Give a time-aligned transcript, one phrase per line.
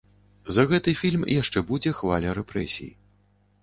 [0.57, 2.95] За гэты фільм яшчэ будзе хваля рэпрэсій.